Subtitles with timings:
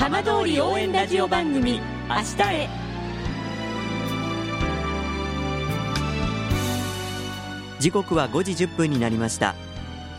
[0.00, 1.72] 浜通り応援ラジオ番組
[2.08, 2.68] 明日へ。
[7.78, 9.54] 時刻は5時1分になりました。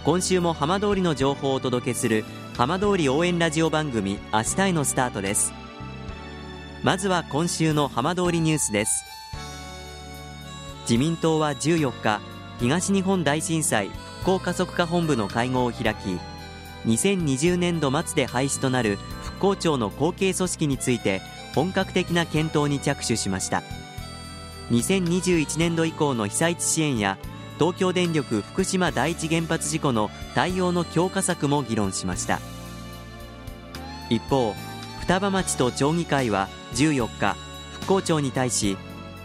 [0.04, 2.25] 今週も浜通りの情報をお届けする
[2.55, 5.52] 浜通り応援ラジオ番組明日へのスタートです。
[6.84, 9.04] まずは今週の浜通りニュースです。
[10.84, 12.21] 自民党は14日
[12.59, 16.19] 東日本大震災復興加速化本部の会合を開き
[16.86, 19.00] 2020年度末で廃止となる
[19.41, 21.19] 復興庁の後継組織について
[21.55, 23.63] 本格的な検討に着手しました。
[24.69, 27.18] 2021年度以降の被災地支援や
[27.57, 32.39] 東京電力福島第一原発事故の対応の強化策も議論しました。
[34.11, 34.53] 一方
[34.99, 37.35] 双葉町と町議会は14日
[37.73, 38.77] 復興庁に対し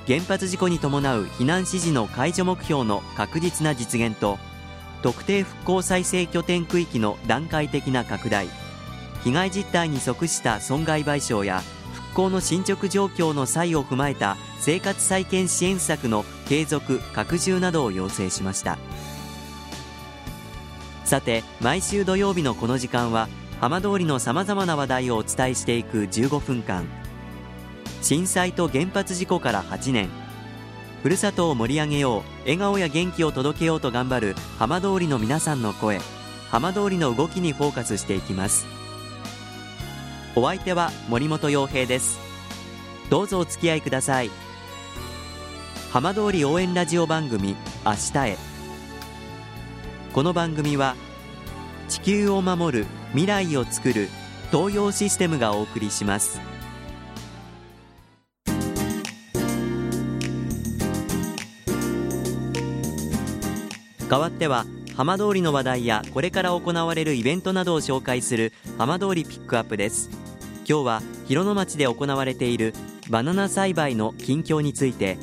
[0.07, 4.38] 原発事故に伴う避難指示の解除目標の確実な実現と
[5.02, 8.48] 特定復興再生拠点区域の段階的な拡大
[9.27, 11.60] 被害実態に即した損害賠償や
[11.93, 18.79] 復興の進捗状況の際を踏まえた生活再建支援策の継続拡充などを要請しました。
[21.04, 23.29] さて毎週土曜日のこの時間は
[23.60, 26.87] 浜通りのさまざまな話題をお伝えしていく15分間。
[28.02, 30.09] 震災と原発事故から8年。
[31.02, 36.01] ふるさとを盛り上げよう笑顔や元気を届けようと頑張る浜通りの皆さんの声。
[36.49, 38.76] 浜通りの動きにフォーカスしていきます。
[40.38, 42.18] お相手は森本洋平です。
[43.09, 44.30] どうぞお付き合いください。
[45.90, 47.56] 浜通り応援ラジオ番組
[47.87, 48.37] 明日へ。
[50.12, 50.95] この番組は
[51.88, 54.09] 地球を守る未来をつくる
[54.52, 56.38] 東洋システムがお送りします。
[64.10, 64.66] 代わっては
[64.98, 70.25] 浜通りの話題やこれから行われるイベントなどを紹介する浜通りピックアップです。
[70.69, 72.75] 今日は広野町で行われている
[73.09, 75.16] バナナ栽培の近況について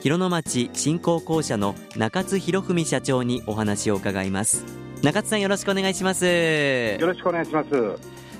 [0.00, 4.64] 広野町振興公社の中津博文社長にお話を伺います。
[5.02, 6.24] 中津さんよろしくお願いします。
[6.24, 7.68] よろしくお願いします。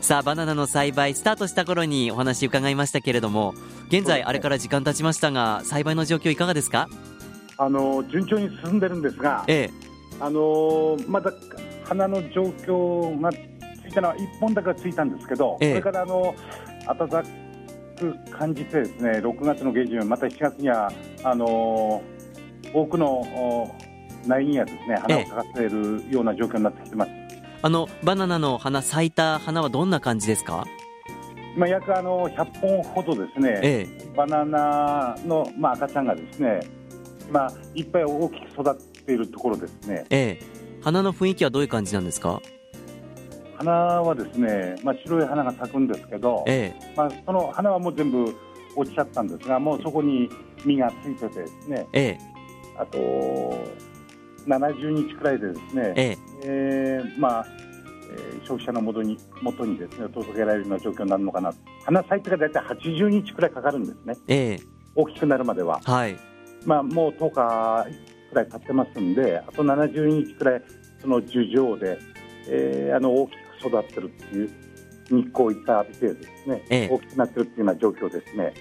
[0.00, 3.52] さあバナナの栽培スタートした頃にお話伺いましたけれども
[3.88, 6.88] 現在あれから時間経ちましたが栽培の状況いかがですか？
[7.58, 9.70] あの順調に進んでるんですが、ええ、
[10.20, 11.30] あのまだ
[11.84, 13.30] 花の状況が
[13.98, 16.34] ついたのは1本だけついたんですけど、ええ、これからあの
[16.86, 17.22] 暖か
[17.98, 20.92] く感じてですね6月の下旬また7月には
[21.24, 22.02] あの
[22.72, 23.74] 多くの
[24.26, 27.10] 苗木がですね花を咲かせるような状況になってきてます。
[27.60, 30.64] あのバナナの花咲いた花はどんな感じですか？
[31.56, 36.60] まあ、約あの100本ほどですね、ええ、バナナの、まあ、赤ちゃんがですね
[37.32, 40.42] まあ、いっぱい大きく育っているところですね、ええ、
[40.82, 42.40] 花の雰囲気はどういう感じなんですか？
[43.58, 48.34] 花はですね、まあ、白い花が咲くんですけど、ええ、まあ、その花はもう全部
[48.76, 50.30] 落ちちゃったんですがもうそこに
[50.64, 52.18] 実がついててですね、ええ、
[52.78, 52.98] あと
[54.46, 56.18] 70日くらいでですね、ええ。
[56.44, 57.46] えー、まあ
[58.42, 61.52] 消費者のもとに元にですね届けられるような状況になるのかな。
[61.84, 64.60] 花咲いてから大体80日くらいかかるんですね、ええ、
[64.94, 65.80] 大きくなるまでは。
[65.84, 66.16] はい。
[66.64, 67.86] まあ、もう10日
[68.30, 70.62] くらい経ってますんで、あと70日くらい、
[71.00, 71.98] その樹上で、
[72.48, 74.50] えー、あの大きく育ってるっていう、
[75.10, 78.52] 日光をいっぱい浴びてですね、ええ、大きくなってるっていうような状況ですね。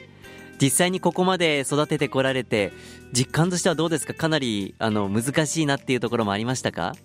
[0.59, 2.72] 実際にここまで育ててこられて、
[3.13, 6.96] 実感としてはどうですか、かなりあの難しいなっていうところもありましたか？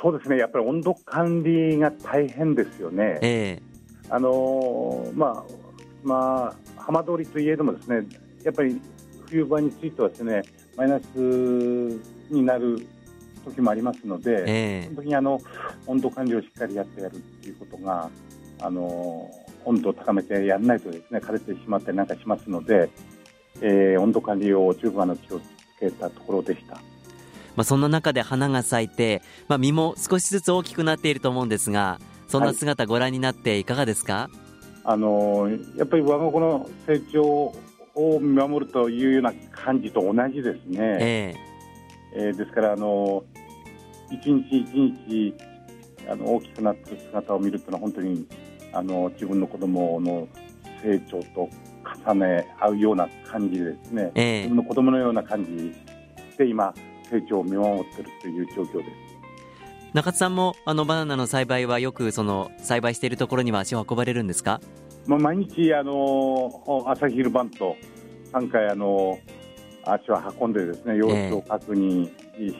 [0.00, 3.18] そうですね、やっぱり温度管理が大変ですよね。
[3.22, 3.62] ええ、
[4.10, 5.52] あのまあ
[6.02, 8.04] まあ、浜通りといえどもですね、
[8.42, 8.80] やっぱり
[9.28, 10.42] 冬場についてはですね
[10.76, 12.84] マイナスになる
[13.44, 15.40] 時もありますので、えー、その時にあの
[15.86, 18.10] 温度管理をしっかりやってやるっていうことが
[18.60, 19.30] あの
[19.64, 22.90] 温度を高めてやらないとですね枯れてしまったりなんかしますので、
[23.60, 25.42] えー、温度管理を十分あの気をつ
[25.80, 26.80] けたところでした。
[27.54, 34.36] まあ、そんな中で花が咲いて、まあ、実も少しずつ大きくなっていると思うんですがそんな姿ご覧になっていかがですか、はい、
[34.84, 37.54] あのやっぱり我が子の成長
[37.94, 40.78] を見守るというような感じと同じですね。
[40.80, 43.22] えー、えー、ですからあの
[44.10, 45.34] 一日一日
[46.08, 48.26] あの大きくなっている姿を見るというのは本当に
[48.72, 50.28] あの自分の子供の
[50.82, 51.48] 成長と
[52.06, 55.74] 重ね合うような感じですね、えー、自分の子供のような感じ
[56.38, 56.74] で今
[57.10, 58.90] 成長を見守っているという状況です。
[59.92, 64.60] 中津さんもあのバナナの栽培はよくその栽培しているところには足を運ばれるんですか？
[65.06, 66.50] まあ、毎日、あの
[66.86, 67.76] 朝昼晩と
[68.32, 69.18] 3回、あの
[69.84, 72.56] 足を運んでですね様子を確認し,、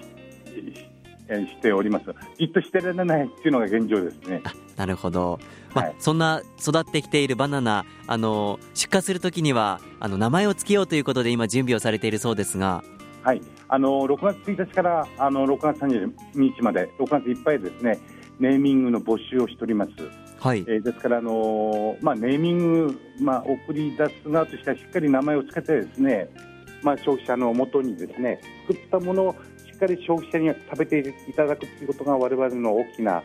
[1.47, 2.07] しております。
[2.39, 4.43] じっとしてられないっていうのが現状ですね。
[4.77, 5.39] なるほど。
[5.75, 12.83] まあ、はい、そんな育ってきているバナナ、あの出荷するときにはあの名前を付けようということで今準備をされているそうですが。
[13.23, 18.01] はい、あの6月1日からあの6月30日まで6月いっぱいですね
[18.41, 19.93] ネーミングの募集をしております。
[20.41, 26.29] はい、えー、ですから、あのまあ、ネーミング、まあ、送り出す側としてはしっかり名前を付けてですね、
[26.83, 29.37] まあ、消費者のもとにですね作ったものを
[29.83, 33.23] かり消費者に食べていただくということが我々の大きな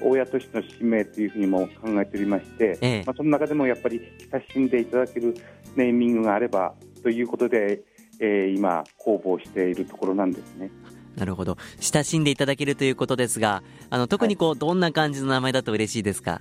[0.00, 4.00] 親としての使命というふうにも考えておりまして、ええ、まあ、その中でもやっぱり
[4.32, 5.34] 親しんでいただける
[5.74, 7.82] ネーミングがあればということで、
[8.20, 10.70] えー、今、公募しているところなんですね。
[11.16, 11.56] なるほど。
[11.80, 16.40] 親しんでいただけるということですがあの特にこう、はい、どんな感じの名前だと嬉しいですか、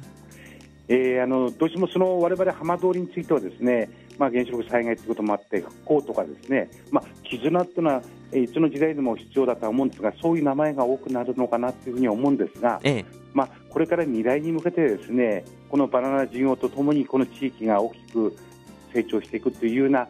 [0.87, 3.89] えー、あのどうしてもその我々浜通りについてはですね、
[4.19, 18.37] まあ、原子力災害ということもあって復興とかですね、まあ、絆というのはいつの時代でも必要だとは思うんですがそういう名前が多くなるのかなというふうに思うんですが、ええ、まあ、これから未来に向けてですねこのバナナ事業とともにこの地域が大きく
[18.93, 20.07] 成長していくというような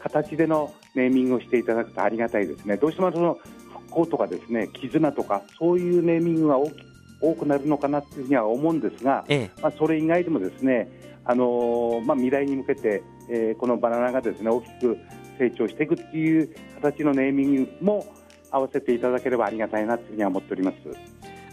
[0.00, 2.76] 形でのネーミングをしていただくとありがたいですね。
[2.76, 3.38] どうしてもその
[3.72, 10.88] 復興とかですね絆とかそういうネーミングが多くなるのかなというふうには思うんですが、ええ、まあ、それ以外でもですね、
[11.24, 14.98] あのー、まあ、未来に向けて、えー、このバナナがですね大きく
[15.38, 18.06] 成長していくっていう形のネーミングも
[18.50, 20.76] 合わせていただければありがたいなというふうには思っております。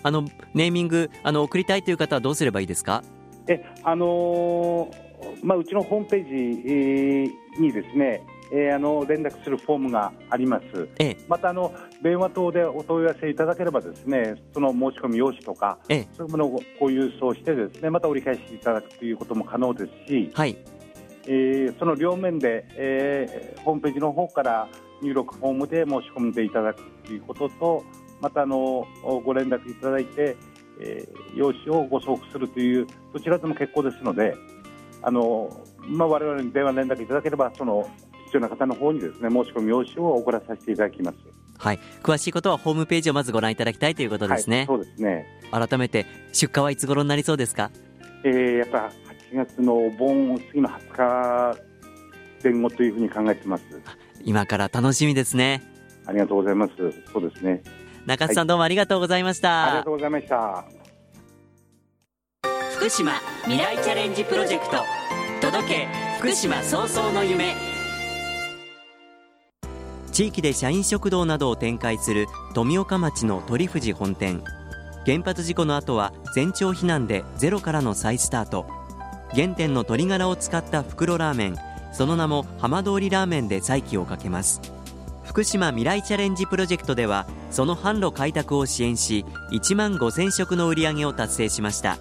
[0.01, 3.03] あのネーミングあの送りたいという方はどうすればいいですか？
[3.47, 11.71] えあのー、まあ、うちのホームページ、えー、にですねえー、あの連絡するフォームがあります、ええ、またあの
[12.01, 20.57] 電話等でお問い合わせいただければですねその申し込み用紙とか、ええ、そういうものをご郵送してですねまた折り返していただくということも可能ですし、はい
[21.31, 24.67] えー、その両面で、えー、ホームページの方から
[25.03, 27.83] 入力フォームで申し込んでいただくということと
[28.19, 28.87] またあの
[29.23, 30.35] ご連絡いただいて、
[30.81, 34.35] えー、用紙をご送付するというどちらでも結構ですので
[35.03, 37.87] あの、まあ、我々に電話連絡いただければその
[38.25, 41.17] 必要な方の方にですね申し込み用紙を送らさせていただきます。
[41.59, 44.57] はい、詳しいことはホームページをまずご覧いただきたいということですね。
[44.57, 45.25] はい、そうですね。
[45.51, 47.69] 改めて出荷はいつ頃になりそうですか？
[48.23, 48.91] えー、やっぱ
[49.31, 51.57] 8月のお盆次の20日
[52.43, 53.63] 前後というふうに考えてます。
[54.23, 55.61] 今から楽しみですね。
[56.05, 56.73] ありがとうございます。
[57.11, 57.61] そうですね。
[58.05, 59.65] 中津さん、はい、どうもありがとうございました。
[59.65, 60.65] ありがとうございました。
[62.75, 63.11] 福島
[63.43, 64.77] 未来チャレンジプロジェクト
[65.41, 65.87] 届け
[66.17, 67.53] 福島早々の夢
[70.13, 74.41] 地域で社員食堂などを展開する富岡町の鳥藤本店
[75.05, 78.78] 原発事故の後は全町避難でゼロからの再スタート
[79.33, 81.55] 原点の鶏ガラを使った袋ラーメン。
[81.91, 84.61] その名も浜通りラーメンで再起をかけます。
[85.23, 91.97] 福島未来チャレンジプロジェクトではその販路開拓を支援し1万5000食の売り上げを達成しました。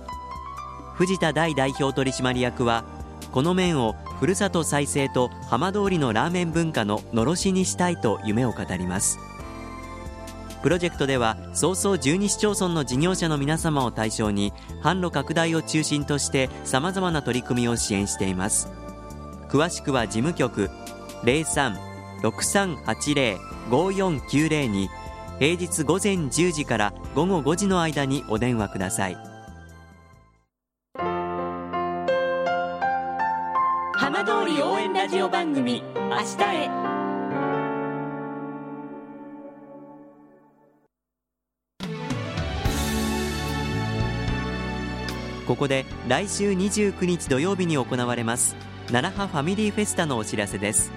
[0.95, 2.85] 藤田大代表取締役は
[3.31, 9.19] この麺をふるさと再生と浜通りのラーメン文化ののろしにしたいと夢を語ります。
[10.62, 14.52] プロジェクトでは早々12市町村の事業者の皆様を対象に
[14.82, 18.69] 販路拡大を中心としてさまざまな取り組みを支援しています。
[19.49, 20.69] 詳しくは事務局
[22.22, 24.90] 03-6380-5490に
[25.38, 29.17] 平日午前10時から午後5時の間にお電話ください。
[33.94, 36.69] 浜通り応援ラジオ番組「明日へ」
[45.48, 48.55] ここで来週29日土曜日に行われます。
[48.88, 50.93] 奈良派ファミリーフェスタのお知らせです。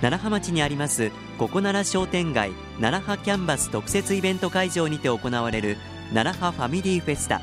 [0.00, 2.50] 奈良浜町にありますここ奈良商店街
[2.80, 5.76] 奈良派キャンバス特設イベント会場にて行われる
[6.12, 7.40] 奈良派ファミリーフェスタ。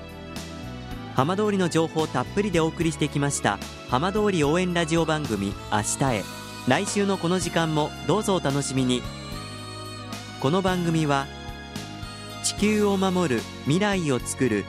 [1.15, 3.57] 浜通りの情報たっぷりでお送りしてきました。
[3.89, 6.23] 浜通り応援ラジオ番組明日へ。
[6.67, 9.01] 来週のこの時間もどうぞお楽しみに。
[10.41, 11.25] この番組は
[12.43, 14.65] 地球を守る未来をつくる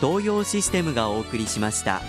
[0.00, 2.00] 東洋システムがお送りしました。